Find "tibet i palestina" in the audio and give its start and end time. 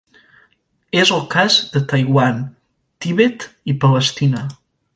3.07-4.43